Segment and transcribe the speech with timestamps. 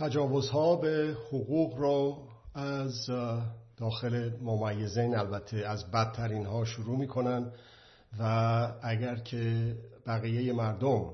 [0.00, 2.18] تجاوزها به حقوق رو
[2.54, 3.10] از
[3.76, 7.52] داخل ممیزین البته از بدترین ها شروع می‌کنن
[8.18, 8.22] و
[8.82, 9.74] اگر که
[10.06, 11.10] بقیه مردم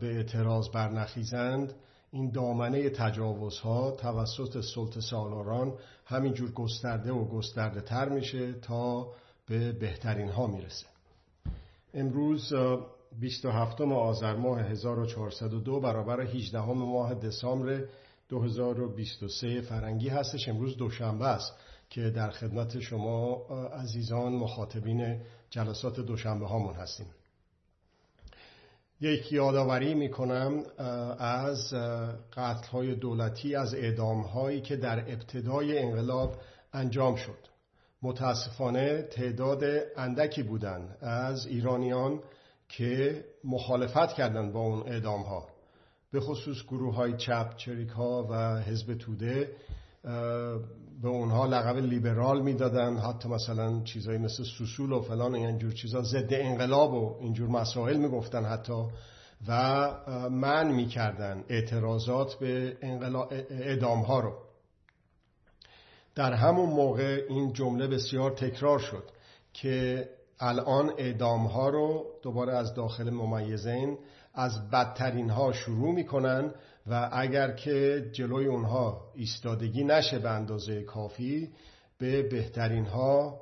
[0.00, 1.72] به اعتراض برنخیزند
[2.12, 5.74] این دامنه تجاوزها توسط سلط سالاران
[6.04, 9.08] همینجور گسترده و گسترده تر میشه تا
[9.46, 10.86] به بهترین ها می‌رسه.
[11.94, 12.52] امروز
[13.18, 17.84] 27 آذر ماه 1402 برابر 18 ماه دسامبر
[18.28, 20.48] 2023 فرنگی هستش.
[20.48, 21.52] امروز دوشنبه است
[21.90, 23.34] که در خدمت شما
[23.82, 25.20] عزیزان مخاطبین
[25.50, 27.06] جلسات دوشنبه هامون هستیم.
[29.00, 30.62] یک یادآوری می‌کنم
[31.18, 31.74] از
[32.32, 36.34] قتل های دولتی از اعدام هایی که در ابتدای انقلاب
[36.72, 37.38] انجام شد.
[38.02, 39.64] متاسفانه تعداد
[39.96, 42.20] اندکی بودند از ایرانیان
[42.76, 45.48] که مخالفت کردند با اون اعدام ها
[46.12, 49.56] به خصوص گروه های چپ چریک ها و حزب توده
[51.02, 52.96] به اونها لقب لیبرال می‌دادن.
[52.96, 58.44] حتی مثلا چیزایی مثل سوسول و فلان اینجور چیزا ضد انقلاب و اینجور مسائل می‌گفتن
[58.44, 58.84] حتی.
[59.48, 59.90] و
[60.30, 62.76] من می‌کردن اعتراضات به
[63.50, 64.34] اعدام ها رو.
[66.14, 69.04] در همون موقع این جمله بسیار تکرار شد
[69.52, 70.08] که
[70.40, 73.98] الان اعدام ها رو دوباره از داخل ممیزین
[74.34, 76.54] از بدترین ها شروع می‌کنن
[76.86, 81.50] و اگر که جلوی اونها ایستادگی نشه به اندازه کافی
[81.98, 83.40] به بهترین ها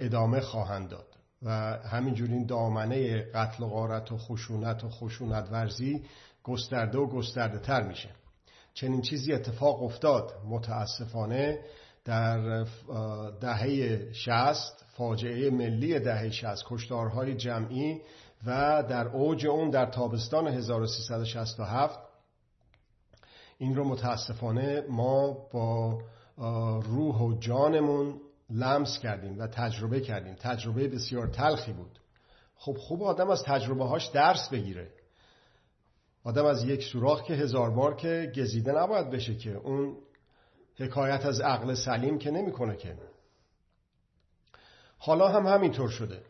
[0.00, 1.06] ادامه خواهند داد.
[1.42, 6.02] و همینجور این دامنه قتل و غارت و خشونت و خشونت ورزی
[6.42, 8.08] گسترده و گسترده تر میشه.
[8.74, 11.58] چنین چیزی اتفاق افتاد متاسفانه.
[12.08, 12.64] در
[13.40, 18.00] دهه شست فاجعه ملی دهه شست کشتارهای جمعی
[18.46, 21.98] و در اوج اون در تابستان 1367
[23.58, 25.98] این رو متاسفانه ما با
[26.80, 30.34] روح و جانمون لمس کردیم و تجربه کردیم.
[30.34, 31.98] تجربه بسیار تلخی بود.
[32.56, 34.90] خب خوب آدم از تجربه هاش درس بگیره.
[36.24, 39.96] آدم از یک سوراخ که هزار بار که گزیده نباید بشه که اون
[40.78, 42.96] حکایت از عقل سلیم که نمی‌کنه که.
[44.98, 46.22] حالا هم همینطور شده.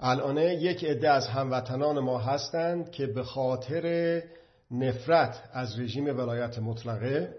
[0.00, 4.22] الانه یک عده از هموطنان ما هستند که به خاطر
[4.70, 7.34] نفرت از رژیم ولایت مطلقه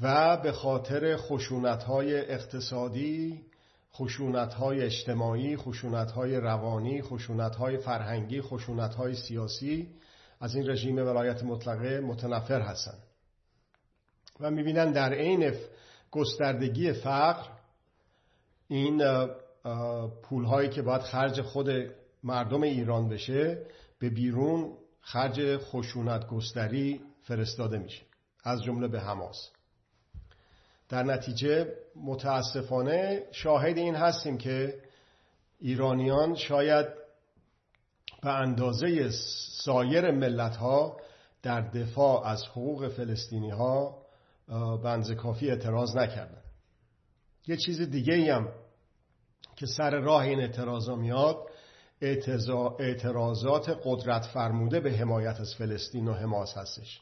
[0.00, 3.44] و به خاطر خشونتهای اقتصادی
[3.94, 9.88] خشونتهای اجتماعی خشونتهای روانی خشونتهای فرهنگی خشونتهای سیاسی
[10.40, 13.09] از این رژیم ولایت مطلقه متنفر هستند.
[14.40, 15.54] و می‌بینن در عین
[16.10, 17.48] گستردگی فقر
[18.68, 19.02] این
[20.22, 21.70] پولهایی که باید خرج خود
[22.24, 23.66] مردم ایران بشه
[23.98, 28.02] به بیرون خرج خشونت گستری فرستاده میشه.
[28.44, 29.50] از جمله به حماس.
[30.88, 34.82] در نتیجه متاسفانه شاهد این هستیم که
[35.58, 36.86] ایرانیان شاید
[38.22, 39.10] به اندازه
[39.64, 40.96] سایر ملت ها
[41.42, 43.99] در دفاع از حقوق فلسطینی ها
[44.84, 46.42] بنز کافی اعتراض نکردن.
[47.46, 48.48] یه چیز دیگه هم
[49.56, 51.36] که سر راه این اعتراضا میاد
[52.78, 57.00] اعتراضات قدرت فرموده به حمایت از فلسطین و حماس هستش.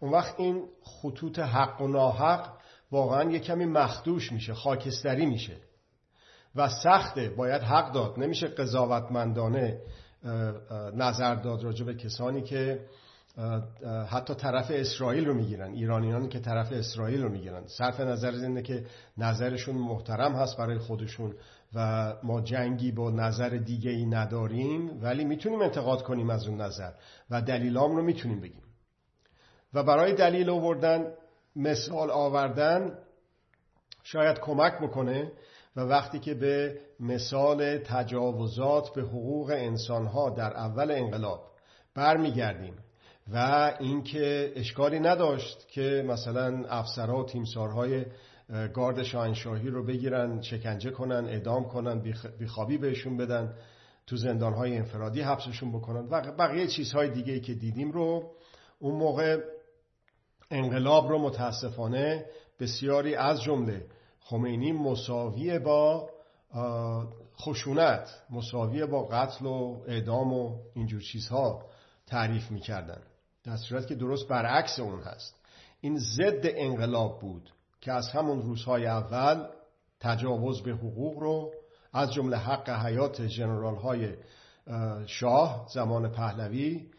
[0.00, 2.50] اون وقت این خطوط حق و ناحق
[2.90, 5.56] واقعا یه کمی مخدوش میشه خاکستری میشه
[6.54, 8.18] و سخته باید حق داد.
[8.18, 9.80] نمیشه قضاوتمندانه
[10.94, 12.86] نظر داد راجع به کسانی که
[14.08, 17.66] حتی طرف اسرائیل رو می‌گیرن ایرانیانی که طرف اسرائیل رو می‌گیرن.
[17.66, 18.86] صرف نظر اینه که
[19.18, 21.34] نظرشون محترم هست برای خودشون
[21.74, 26.90] و ما جنگی با نظر دیگه ای نداریم ولی می‌تونیم انتقاد کنیم از اون نظر
[27.30, 28.62] و دلیلام رو می‌تونیم بگیم.
[29.74, 31.12] و برای دلیل آوردن
[31.56, 32.98] مثال آوردن
[34.02, 35.32] شاید کمک بکنه
[35.76, 41.50] و وقتی که به مثال تجاوزات به حقوق انسانها در اول انقلاب
[41.94, 42.74] برمیگردیم
[43.32, 48.04] و اینکه اشکالی نداشت که مثلا افسرها و تیمسارهای
[48.74, 52.02] گارد شاهنشاهی رو بگیرن شکنجه کنن اعدام کنن
[52.38, 53.54] بیخوابی بهشون بدن
[54.06, 56.08] تو زندانهای انفرادی حبسشون بکنن.
[56.10, 58.30] و بقیه چیزهای دیگه که دیدیم رو
[58.78, 59.40] اون موقع
[60.50, 62.26] انقلاب رو متاسفانه
[62.60, 63.86] بسیاری از جمله
[64.20, 66.10] خمینی مساوی با
[67.40, 71.62] خشونت مساوی با قتل و اعدام و اینجور چیزها
[72.06, 73.02] تعریف می‌کردن.
[73.44, 75.34] در صورت که درست برعکس اون هست.
[75.80, 77.50] این ضد انقلاب بود
[77.80, 79.46] که از همون روزهای اول
[80.00, 81.52] تجاوز به حقوق رو
[81.92, 84.14] از جمله حق حیات جنرال های
[85.06, 86.90] شاه زمان پهلوی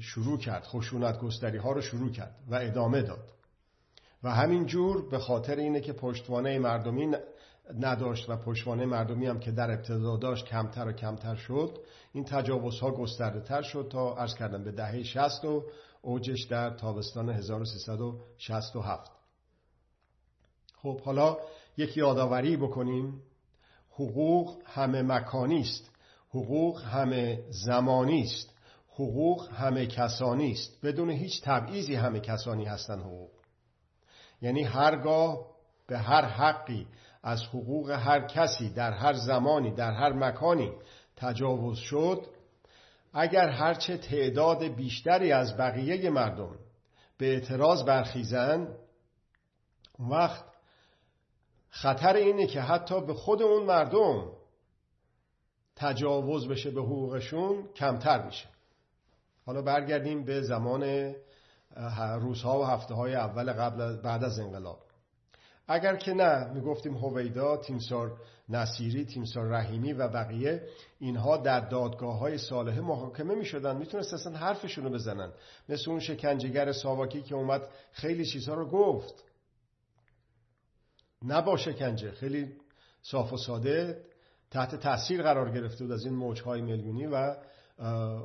[0.00, 0.64] شروع کرد.
[0.64, 3.32] خشونت گستری ها رو شروع کرد و ادامه داد.
[4.22, 7.16] و همین جور به خاطر اینه که پشتوانه مردمی
[7.80, 11.78] نداشت و پشتوانه مردمی هم که در ابتدا داشت کمتر و کمتر شد.
[12.12, 15.64] این تجاوزها گسترده تر شد تا ارز کردم به دهه 60 و
[16.02, 19.10] اوجش در تابستان 1367
[20.82, 21.36] خب حالا
[21.76, 23.22] یک یادآوری بکنیم.
[23.90, 25.90] حقوق همه مکانی است.
[26.30, 28.54] حقوق همه زمانی است.
[28.88, 30.80] حقوق همه کسانی است.
[30.82, 33.30] بدون هیچ تبعیضی همه کسانی هستند حقوق.
[34.42, 35.46] یعنی هرگاه
[35.86, 36.86] به هر حقی
[37.22, 40.72] از حقوق هر کسی در هر زمانی در هر مکانی
[41.16, 42.26] تجاوز شد.
[43.12, 46.58] اگر هرچه تعداد بیشتری از بقیه مردم
[47.18, 48.68] به اعتراض برخیزن
[49.98, 50.44] وقت
[51.68, 54.32] خطر اینه که حتی به خود اون مردم
[55.76, 58.48] تجاوز بشه به حقوقشون کمتر میشه.
[59.46, 61.14] حالا برگردیم به زمان
[62.20, 64.91] روزها و هفته های اول قبل بعد از انقلاب.
[65.72, 72.38] اگر که نه می‌گفتیم هویدا تیمسار نصیری تیمسار رحیمی و بقیه اینها در دادگاه های
[72.38, 73.76] صالحه محاکمه می‌شدن.
[73.76, 75.32] می‌تونست اصلا حرفشون رو بزنن.
[75.68, 79.24] مثل اون شکنجهگر ساواکی که اومد خیلی چیزها رو گفت.
[81.22, 82.52] نه با شکنجه خیلی
[83.02, 84.04] صاف و ساده
[84.50, 87.36] تحت تاثیر قرار گرفته بود از این موجهای میلیونی و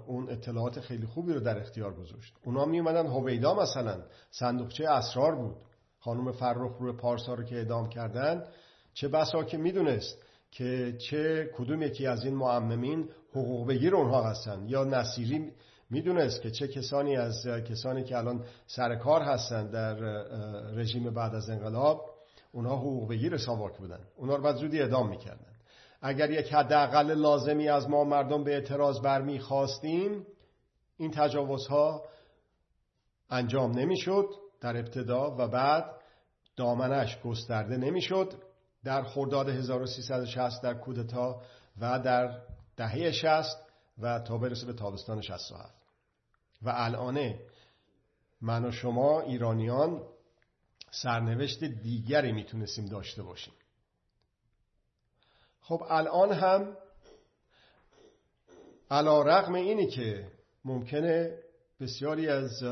[0.07, 2.33] اون اطلاعات خیلی خوبی رو در اختیار گذاشت.
[2.45, 5.55] اونا می اومدن هویدا مثلا صندوقچه اسرار بود.
[6.07, 8.43] خانم فرخ روی پارسا رو که اعدام کردن
[8.93, 10.17] چه بسا که می‌دونست
[10.51, 14.65] که چه کدوم یکی از این معممین حقوق بگیر اونها هستن.
[14.67, 15.51] یا نصیری
[15.89, 19.93] می‌دونست که چه کسانی از کسانی که الان سر کار هستن در
[20.75, 22.05] رژیم بعد از انقلاب
[22.51, 23.99] اونها حقوق بگیر ساواک بودن.
[24.15, 25.53] اونها رو بعد زودی اعدام می‌کردن.
[26.01, 30.25] اگر یک حداقل لازمی از ما مردم به اعتراض برمیخواستیم
[30.97, 32.03] این تجاوزها
[33.29, 34.25] انجام نمی‌شد
[34.61, 35.96] در ابتدا و بعد
[36.57, 38.33] دامنش گسترده نمی‌شد.
[38.83, 41.41] در خرداد 1360 در کودتا
[41.81, 42.41] و در
[42.77, 43.57] دهه 60
[43.97, 45.73] و تا برسه به تابستان 67
[46.61, 47.39] و الانه
[48.41, 50.03] من و شما ایرانیان
[50.91, 53.53] سرنوشت دیگری می‌تونستیم داشته باشیم.
[55.61, 56.77] خب الان هم
[58.91, 60.31] علا رقم اینی که
[60.65, 61.37] ممکنه
[61.79, 62.63] بسیاری از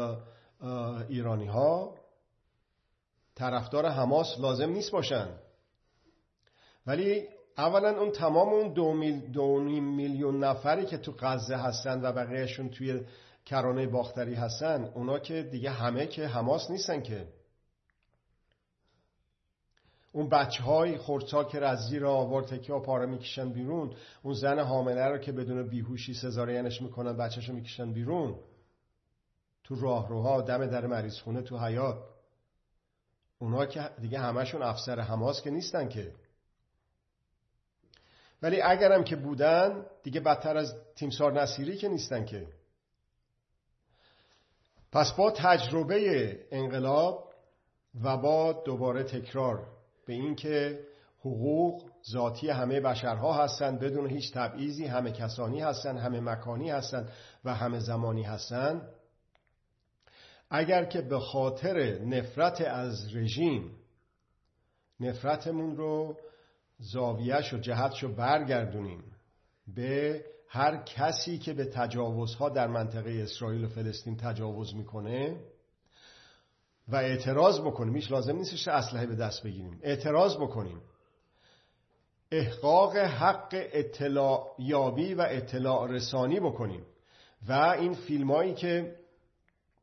[1.10, 1.96] ایرانی ها
[3.36, 5.28] طرفدار حماس لازم نیست باشن.
[6.88, 7.28] ولی
[7.58, 12.70] اولا اون تمام اون دو, میل دو میلیون نفری که تو غزه هستن و بقیهشون
[12.70, 13.02] توی
[13.46, 17.28] کرانه باختری هستن اونا که دیگه همه که حماس نیستن که.
[20.12, 21.00] اون بچه های
[21.52, 25.70] که از زیر آورد تکی ها پاره می‌کشن بیرون اون زن حامله رو که بدون
[25.70, 28.40] بیهوشی سزارینش می‌کنن بچهشو می‌کشن بیرون.
[29.64, 32.15] تو راهروها دم در مریض خونه تو حیات
[33.40, 36.14] اونا که دیگه همشون افسر حماس که نیستن که.
[38.42, 42.48] ولی اگرم که بودن دیگه بدتر از تیمسار نصیری که نیستن که.
[44.92, 47.34] پس با تجربه انقلاب
[48.04, 49.68] و با دوباره تکرار
[50.06, 50.80] به اینکه
[51.20, 57.12] حقوق ذاتی همه بشرها هستند بدون هیچ تبعیضی همه کسانی هستند همه مکانی هستند
[57.46, 58.95] و همه زمانی هستند
[60.50, 63.72] اگر که به خاطر نفرت از رژیم
[65.00, 66.18] نفرتمون رو
[66.80, 69.04] زاویهش و جهتش رو برگردونیم
[69.68, 75.40] به هر کسی که به تجاوزها در منطقه اسرائیل و فلسطین تجاوز می‌کنه
[76.88, 80.82] و اعتراض بکنیم هیچ لازم نیستش اسلحه به دست بگیریم اعتراض بکنیم.
[82.32, 86.86] احقاق حق اطلاع یابی و اطلاع رسانی بکنیم.
[87.48, 88.96] و این فیلم هایی که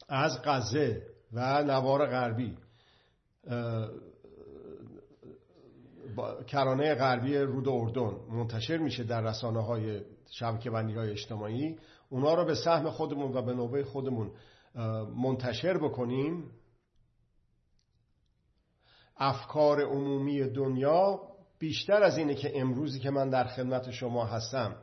[0.08, 2.56] از غزه و نوار غربی
[6.46, 11.78] کرانه غربی رود اردن منتشر میشه در رسانه های شبکه بندی های اجتماعی.
[12.08, 14.30] اونا رو به سهم خودمون و به نوبه خودمون
[15.16, 16.50] منتشر بکنیم.
[19.16, 21.20] افکار عمومی دنیا
[21.58, 24.76] بیشتر از اینه که امروزی که من در خدمت شما هستم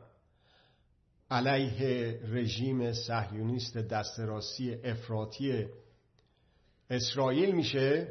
[1.30, 5.66] علیه رژیم صهیونیست دستراسی افراطی
[6.90, 8.08] اسرائیل میشه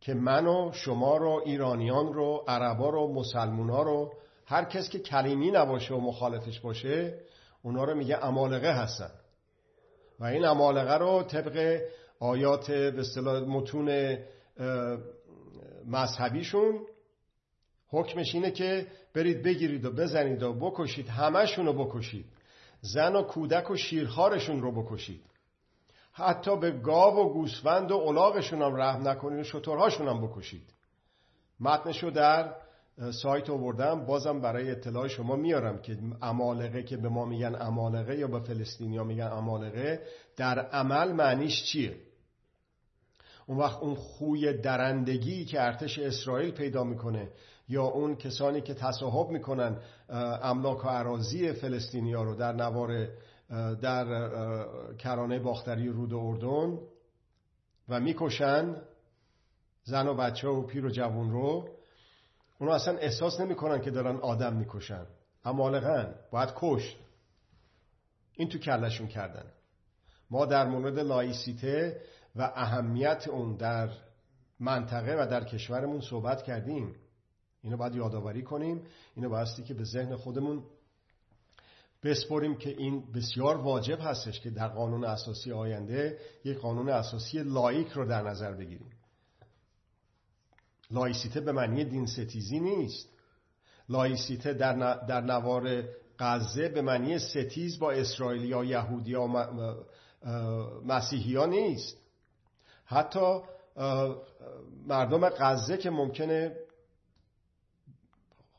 [0.00, 4.12] که من و شما رو ایرانیان رو عربا رو مسلمونا رو
[4.46, 7.20] هر کس که کلیمی نباشه و مخالفش باشه
[7.62, 9.10] اونا رو میگه امالقه هستن.
[10.20, 11.80] و این امالقه رو طبق
[12.20, 14.18] آیات به متون
[15.86, 16.80] مذهبیشون
[17.94, 22.26] حکمش اینه که برید بگیرید و بزنید و بکشید همشون رو بکشید.
[22.80, 25.22] زن و کودک و شیرخارشون رو بکشید.
[26.12, 30.74] حتی به گاو و گوسفند و الاغشون هم رحم نکنید و شطورهاشون هم بکشید.
[31.60, 32.54] متنشو در
[33.22, 38.26] سایت آوردم بازم برای اطلاع شما میارم که امالقه که به ما میگن امالقه یا
[38.26, 40.02] به فلسطینیا میگن امالقه
[40.36, 41.96] در عمل معنیش چیه؟
[43.46, 47.28] اون وقت اون خوی درندگی که ارتش اسرائیل پیدا می‌کنه
[47.68, 49.76] یا اون کسانی که تصاحب می‌کنن
[50.42, 53.08] املاک و عراضی فلسطینیا رو در نوار
[53.74, 54.06] در
[54.98, 56.78] کرانه باختری رود اردن
[57.88, 58.76] و می‌کشن
[59.84, 61.68] زن و بچه و پیر و جوون رو
[62.60, 65.06] اونا اصلا احساس نمی‌کنن که دارن آدم می‌کشن.
[65.44, 66.96] امالغن باید کشت.
[68.32, 69.44] این تو کلشون کردن.
[70.30, 72.00] ما در مورد لایسیته
[72.36, 73.88] و اهمیت اون در
[74.60, 76.96] منطقه و در کشورمون صحبت کردیم.
[77.64, 78.82] اینو باید یادآوری کنیم.
[79.14, 80.62] اینو بایستی که به ذهن خودمون
[82.02, 87.88] بسپریم که این بسیار واجب هستش که در قانون اساسی آینده یک قانون اساسی لائیک
[87.88, 88.90] رو در نظر بگیریم.
[90.90, 93.08] لایسیته به معنی دین ستیزی نیست.
[93.88, 95.84] لایسیته در, در نوار
[96.18, 99.36] غزه به معنی ستیز با اسرائیلیا یهودیا و
[100.84, 101.96] مسیحی ها نیست.
[102.84, 103.40] حتی
[104.86, 106.56] مردم غزه که ممکنه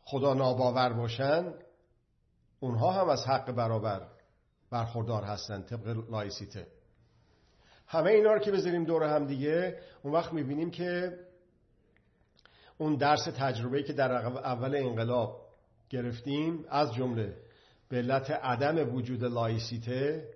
[0.06, 1.54] خدا ناباور باشن
[2.60, 4.08] اونها هم از حق برابر
[4.72, 6.68] برخوردار هستن طبق لایسیته.
[7.88, 11.20] همه اینا رو که بذاریم دور هم دیگه اون وقت می‌بینیم که
[12.78, 15.42] اون درس تجربه‌ای که در اول انقلاب
[15.90, 17.38] گرفتیم از جمله
[17.90, 20.30] به علت عدم وجود لایسیته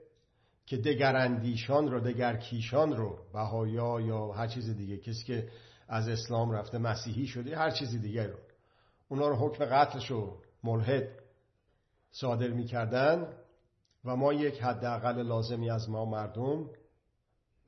[0.65, 5.49] که دگراندیشان رو دگرکیشان رو بهایا یا هر چیز دیگه کسی که
[5.87, 8.37] از اسلام رفته مسیحی شده هر چیز دیگه رو.
[9.09, 11.09] اونا رو حکم قتلش رو ملحد
[12.11, 13.33] صادر می‌کردن
[14.05, 16.69] و ما یک حداقل لازمی از ما مردم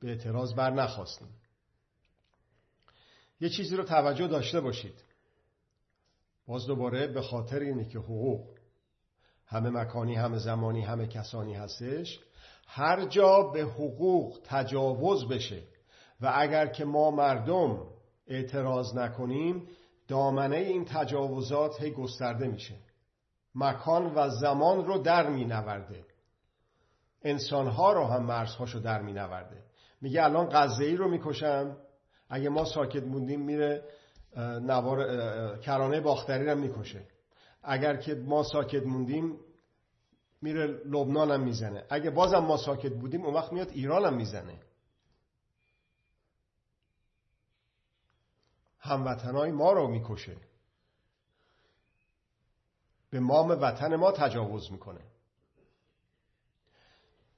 [0.00, 1.28] به اعتراض بر نخواستیم.
[3.40, 5.04] یه چیزی رو توجه داشته باشید.
[6.46, 8.48] باز دوباره به خاطر اینه که حقوق
[9.46, 12.20] همه مکانی همه زمانی همه کسانی هستش
[12.66, 15.62] هر جا به حقوق تجاوز بشه
[16.20, 17.86] و اگر که ما مردم
[18.26, 19.68] اعتراض نکنیم
[20.12, 22.74] دامنه این تجاوزات هی گسترده میشه.
[23.54, 26.04] مکان و زمان رو در می نورده
[27.22, 29.62] انسانها رو هم مرزهاشو در می نورده
[30.00, 31.76] میگه الان غزه ای رو می‌کشم.
[32.28, 33.84] اگه ما ساکت موندیم میره
[34.62, 34.98] نوار
[35.58, 37.02] کرانه باختری رو می‌کشه.
[37.62, 39.36] اگر که ما ساکت موندیم
[40.42, 41.84] میره لبنان هم می‌زنه.
[41.90, 44.58] اگه بازم ما ساکت بودیم اون وقت میاد ایران هم می‌زنه.
[48.92, 50.36] هموطنهای ما رو می‌کشه.
[53.10, 55.00] به مام وطن ما تجاوز می‌کنه.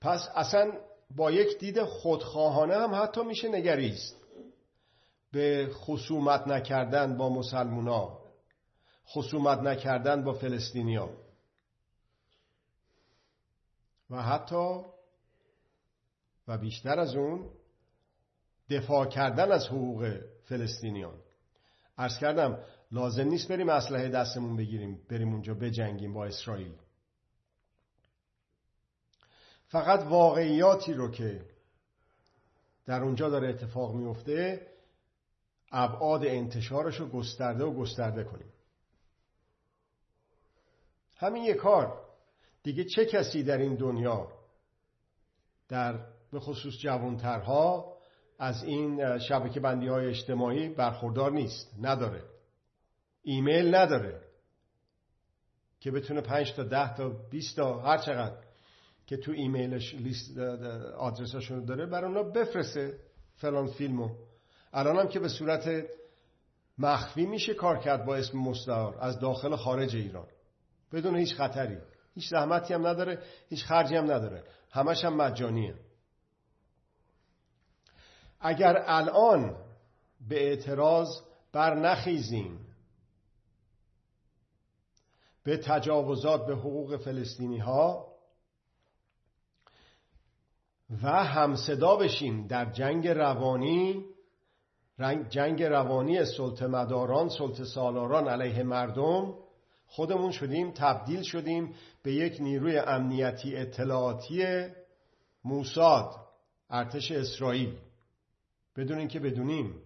[0.00, 0.72] پس اصلا
[1.16, 4.16] با یک دید خودخواهانه هم حتی میشه نگریست.
[5.32, 8.18] به خصومت نکردن با مسلمونا
[9.06, 11.10] خصومت نکردن با فلسطینیا
[14.10, 14.80] و حتی
[16.48, 17.50] و بیشتر از اون
[18.70, 21.23] دفاع کردن از حقوق فلسطینیان.
[21.98, 22.58] ارز کردم
[22.90, 26.74] لازم نیست بریم اسلحه دستمون بگیریم بریم اونجا بجنگیم با اسرائیل.
[29.66, 31.46] فقط واقعیاتی رو که
[32.86, 34.66] در اونجا داره اتفاق میفته
[35.72, 38.52] ابعاد انتشارش رو گسترده و گسترده کنیم.
[41.16, 42.04] همین یک کار.
[42.62, 44.32] دیگه چه کسی در این دنیا
[45.68, 47.93] در به خصوص جوانترها
[48.38, 52.22] از این شبکه بندی های اجتماعی برخوردار نیست نداره.
[53.22, 54.20] ایمیل نداره
[55.80, 58.36] که بتونه 5 تا 10 تا 20 تا هر چقدر
[59.06, 60.38] که تو ایمیلش لیست
[60.98, 62.98] آدرساشون داره برای اونا بفرسته
[63.36, 64.10] فلان فیلمو.
[64.72, 65.84] الان هم که به صورت
[66.78, 70.26] مخفی میشه کار کرد با اسم مستعار از داخل خارج ایران.
[70.92, 71.78] بدون هیچ خطری.
[72.14, 74.44] هیچ زحمتی هم نداره هیچ خرجی هم نداره.
[74.70, 75.74] همش هم مجانیه.
[78.46, 79.56] اگر الان
[80.28, 81.08] به اعتراض
[81.52, 82.58] بر نخیزیم
[85.44, 88.14] به تجاوزات به حقوق فلسطینی ها
[91.02, 94.04] و همصدا بشیم در جنگ روانی
[95.28, 99.34] جنگ روانی سلط مداران سلط سالاران علیه مردم
[99.86, 104.66] خودمون شدیم تبدیل شدیم به یک نیروی امنیتی اطلاعاتی
[105.44, 106.14] موساد
[106.70, 107.78] ارتش اسرائیل.
[108.76, 109.82] بدون اینکه بدونیم.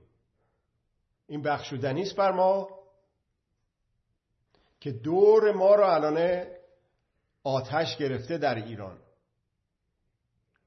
[1.26, 2.68] این بخشودنی است بر ما
[4.80, 6.46] که دور ما رو الان
[7.44, 8.98] آتش گرفته در ایران.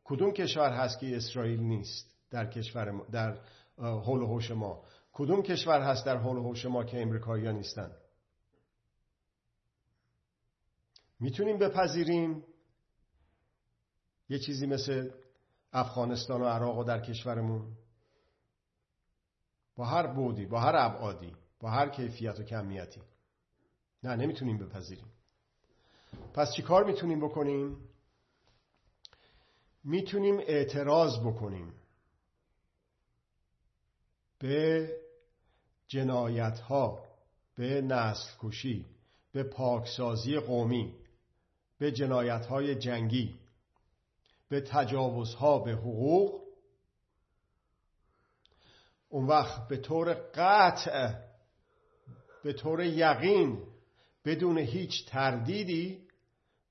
[0.04, 3.40] کدوم کشور هست که اسرائیل نیست در کشور ما در
[3.78, 7.92] حول و حوش ما؟ کدوم کشور هست در حول و حوش ما که امریکایی‌ها نیستن؟
[11.20, 12.44] می‌تونیم بپذیریم.
[14.30, 15.12] یه چیزی مثل
[15.74, 17.78] افغانستان و عراق و در کشورمون.
[19.82, 23.02] با هر بودی با هر ابعادی با هر کیفیت و کمیتی.
[24.04, 25.12] نه نمی‌تونیم بپذیریم.
[26.34, 27.78] پس چی کار می‌تونیم بکنیم؟
[29.84, 31.74] می‌تونیم اعتراض بکنیم
[34.40, 34.90] به
[35.88, 37.04] جنایت ها
[37.56, 38.86] به نسل کشی
[39.32, 40.96] به پاکسازی قومی
[41.78, 43.36] به جنایت های جنگی
[44.50, 46.42] به تجاوزها به حقوق
[49.12, 51.14] اون وقت به طور قطع
[52.44, 53.64] به طور یقین
[54.26, 56.08] بدون هیچ تردیدی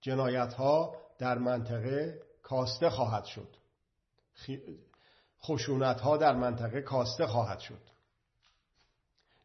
[0.00, 3.48] جنایت ها در منطقه کاسته خواهد شد.
[5.42, 7.80] خشونت ها در منطقه کاسته خواهد شد.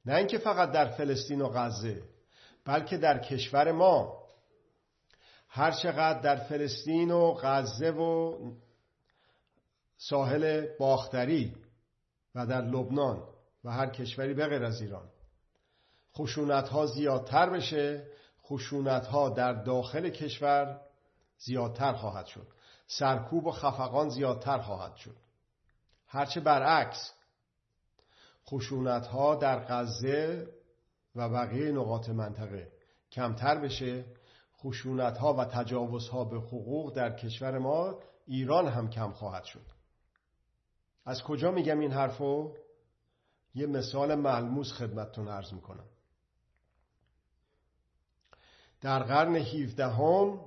[0.05, 2.03] نه اینکه فقط در فلسطین و غزه
[2.65, 4.25] بلکه در کشور ما.
[5.49, 8.37] هر چقدر در فلسطین و غزه و
[9.97, 11.64] ساحل باختری
[12.35, 13.23] و در لبنان
[13.63, 15.09] و هر کشوری بغیر از ایران.
[16.17, 18.07] خشونت ها زیادتر بشه
[18.43, 20.81] خشونت ها در داخل کشور
[21.37, 22.47] زیادتر خواهد شد.
[22.87, 25.15] سرکوب و خفقان زیادتر خواهد شد.
[26.07, 27.13] هرچه برعکس
[28.49, 30.47] خشونت ها در غزه
[31.15, 32.71] و بقیه نقاط منطقه
[33.11, 34.05] کمتر بشه.
[34.57, 39.74] خشونت ها و تجاوز ها به حقوق در کشور ما ایران هم کم خواهد شد.
[41.05, 42.53] از کجا میگم این حرفو؟
[43.55, 45.85] یه مثال ملموس خدمتتون عرض می‌کنم.
[48.81, 50.39] در قرن 17 هم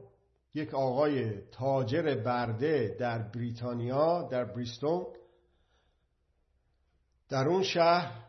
[0.55, 5.07] یک آقای تاجر برده در بریتانیا در بریستون
[7.29, 8.25] در اون شهر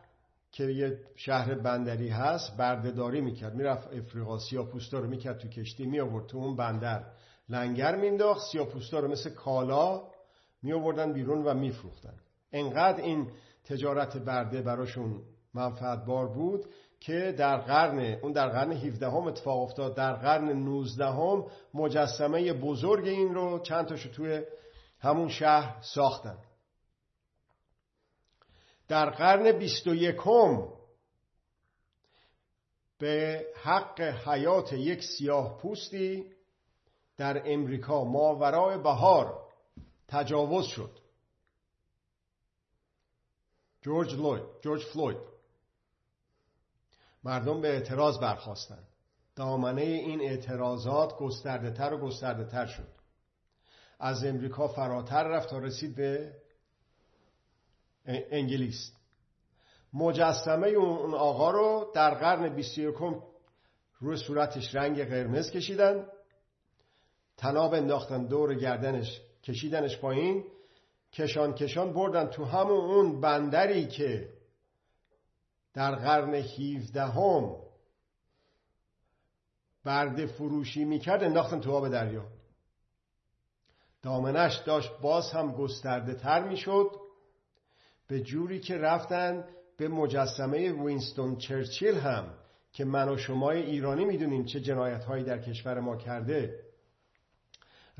[0.52, 3.54] که یه شهر بندری هست بردهداری می‌کرد.
[3.54, 7.04] می‌رفت افریقا سیاپوستا رو می‌کرد تو کشتی می آورد تو اون بندر.
[7.48, 10.02] لنگر مینداخت سیاپوستا رو مثل کالا
[10.62, 12.14] می آوردن بیرون و میفروختن.
[12.52, 13.30] انقدر این
[13.64, 15.22] تجارت برده براشون
[15.54, 16.66] منفعت بار بود
[17.00, 19.96] که در قرن اون در قرن 17 هم اتفاق افتاد.
[19.96, 24.42] در قرن 19 هم مجسمه بزرگ این رو چند تاشو توی
[25.00, 26.38] همون شهر ساختن.
[28.88, 30.68] در قرن 21 هم
[32.98, 36.24] به حق حیات یک سیاه پوستی
[37.16, 39.39] در امریکا ماورای بهار
[40.10, 40.98] تجاوز شد.
[43.82, 45.16] جورج, لوید، جورج فلوید.
[47.24, 48.88] مردم به اعتراض برخواستند
[49.36, 52.88] دامنه این اعتراضات گسترده تر و گسترده تر شد.
[53.98, 56.34] از امریکا فراتر رفت تا رسید به
[58.06, 58.92] انگلیس.
[59.92, 62.94] مجسمه اون آقا رو در قرن 21
[64.00, 66.06] روی صورتش رنگ قرمز کشیدن.
[67.36, 69.20] تناب انداختن دور گردنش.
[69.44, 70.44] کشیدنش پایین
[71.12, 74.28] کشان کشان بردن تو همون اون بندری که
[75.74, 77.56] در قرن 17 هم
[79.84, 82.26] برده فروشی می‌کرد انداختن تو آب دریا.
[84.02, 86.90] دامنش داشت باز هم گسترده تر می‌شد.
[88.08, 89.44] به جوری که رفتن
[89.76, 92.34] به مجسمه وینستون چرچیل هم
[92.72, 96.69] که من و شما ایرانی می‌دونیم چه جنایت هایی در کشور ما کرده.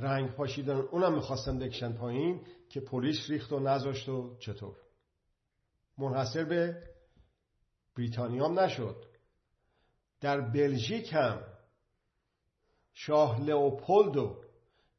[0.00, 4.76] رنگ پاشیدن اونم می‌خواستن بکشن پایین که پلیس ریخت و نذاشت و چطور.
[5.98, 6.82] منحصر به
[7.96, 9.04] بریتانیا هم نشد.
[10.20, 11.42] در بلژیک هم
[12.92, 14.44] شاه لئوپولدو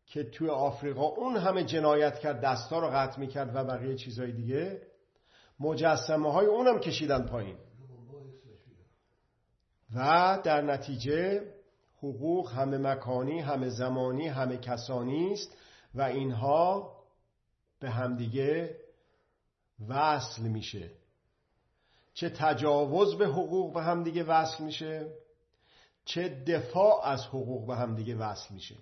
[0.05, 4.81] که توی آفریقا اون همه جنایت کرد دستا رو قطع می‌کرد و بقیه چیزهای دیگه
[5.59, 7.57] مجسمه های اونم کشیدن پایین.
[9.95, 11.41] و در نتیجه
[12.03, 15.57] حقوق همه مکانی همه زمانی همه کسانی است
[15.95, 16.95] و اینها
[17.79, 18.77] به همدیگه
[19.87, 20.91] وصل میشه.
[22.13, 25.13] چه تجاوز به حقوق به همدیگه وصل میشه
[26.05, 28.75] چه دفاع از حقوق به همدیگه وصل میشه.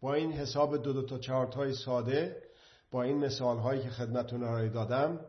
[0.00, 2.42] با این حساب دو دو تا چهار های ساده
[2.90, 5.20] با این مثال هایی که خدمتون ارائه دادم.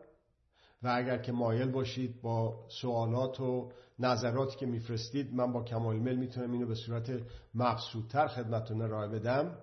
[0.82, 6.16] و اگر که مایل باشید با سوالات و نظراتی که میفرستید من با کمال میل
[6.16, 7.22] می‌تونم اینو به صورت
[7.54, 9.58] مقصودتر خدمتون ارائه بدم.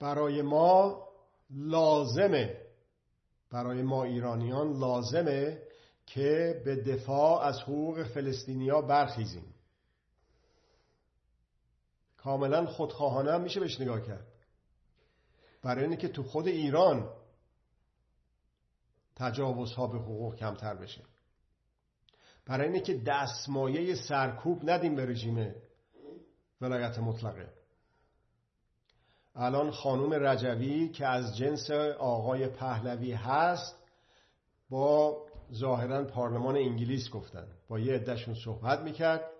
[0.00, 1.02] برای ما
[1.50, 2.62] لازمه
[3.50, 5.62] برای ما ایرانیان لازمه
[6.06, 9.54] که به دفاع از حقوق فلسطینیا برخیزیم.
[12.16, 14.26] کاملا خودخواهانه هم میشه بهش نگاه کرد.
[15.62, 17.10] برای اینکه تو خود ایران
[19.16, 21.02] تجاوزها به حقوق کمتر بشه.
[22.46, 25.54] برای اینه که دستمایه سرکوب ندیم به رژیم
[26.60, 27.48] ولایت مطلقه.
[29.34, 33.78] الان خانوم رجوی که از جنس آقای پهلوی هست
[34.70, 37.46] با ظاهرا پارلمان انگلیس گفتن.
[37.68, 39.30] با یه عدهشون صحبت می‌کرد.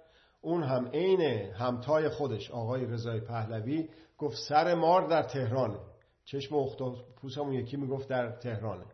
[0.40, 1.20] اون هم عین
[1.52, 3.88] همتای خودش آقای رضای پهلوی
[4.18, 5.78] گفت سر مار در تهرانه.
[6.24, 8.84] چشم اختاپوسمون یکی می‌گفت در تهرانه.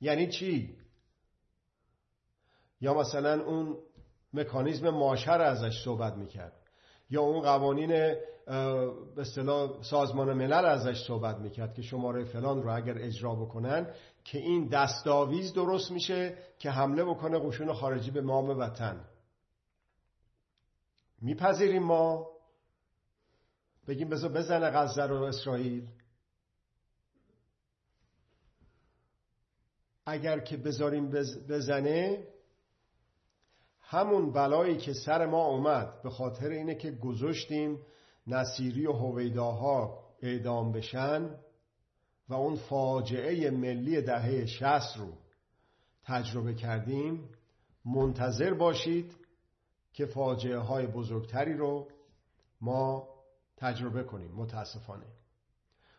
[0.00, 0.76] یعنی چی؟
[2.80, 3.76] یا مثلا اون
[4.32, 6.52] مکانیزم ماشر ازش صحبت می‌کرد.
[7.10, 12.98] یا اون قوانین به اصطلاح سازمان ملل ازش صحبت می‌کرد که شماره فلان رو اگر
[12.98, 19.04] اجرا بکنن که این دستاویز درست میشه که حمله بکنه قشون خارجی به مام وطن.
[21.22, 22.28] میپذیریم ما.
[23.88, 25.88] بگیم بذار بزنه غزه رو اسرائیل.
[30.06, 31.10] اگر که بذاریم
[31.48, 32.24] بزنه
[33.90, 37.78] همون بلایی که سر ما اومد به خاطر اینه که گذاشتیم
[38.26, 41.30] نصیری و هویداها اعدام بشن
[42.28, 45.12] و اون فاجعه ملی دهه شست رو
[46.04, 47.28] تجربه کردیم
[47.84, 49.16] منتظر باشید
[49.92, 51.88] که فاجعه های بزرگتری رو
[52.60, 53.08] ما
[53.56, 55.06] تجربه کنیم متاسفانه.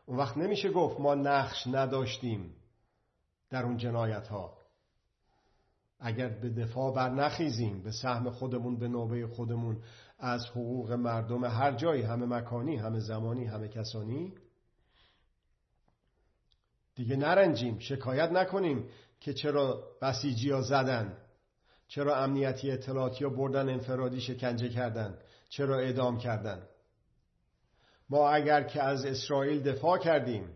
[0.05, 2.55] اون وقت نمیشه گفت ما نقش نداشتیم
[3.49, 4.58] در اون جنایت ها
[5.99, 9.77] اگر به دفاع بر نخیزیم به سهم خودمون به نوبه خودمون
[10.19, 14.33] از حقوق مردم هر جایی همه مکانی همه زمانی همه کسانی
[16.95, 21.17] دیگه نرنجیم شکایت نکنیم که چرا بسیجی ها زدن
[21.87, 25.17] چرا امنیتی اطلاعاتی ها بردن انفرادی شکنجه کردن
[25.49, 26.61] چرا اعدام کردن.
[28.09, 30.49] ما اگر که از اسرائیل دفاع کردیم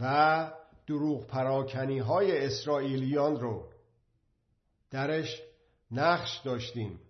[0.00, 0.52] و
[0.86, 3.68] دروغ پراکنی های اسرائیلیان رو.
[4.90, 5.42] درش
[5.90, 7.00] نقش داشتیم.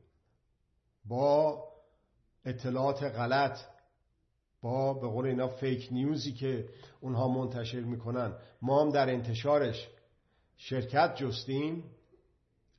[1.04, 1.64] با
[2.44, 3.58] اطلاعات غلط
[4.62, 6.68] با به قول اینا فیک نیوزی که
[7.00, 8.36] اونها منتشر می‌کنن.
[8.62, 9.88] ما هم در انتشارش
[10.56, 11.84] شرکت جستیم.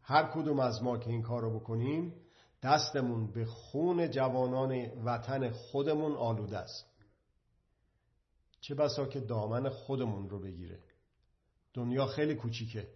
[0.02, 2.14] هر کدوم از ما که این کار رو بکنیم
[2.64, 4.72] دستمون به خون جوانان
[5.04, 6.86] وطن خودمون آلوده است.
[8.62, 10.80] چه بسا که دامن خودمون رو بگیره.
[11.76, 12.88] دنیا خیلی کوچیکه.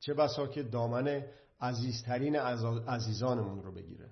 [0.00, 1.24] چه بسا که دامن
[1.60, 2.36] عزیزترین
[2.86, 4.10] عزیزانمون رو بگیره.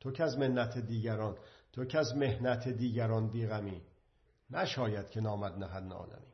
[0.00, 1.36] تو که از منت دیگران
[1.72, 3.82] تو که از مهنت دیگران بیغمی
[4.50, 6.29] نشاید که نامد نهد نالمی.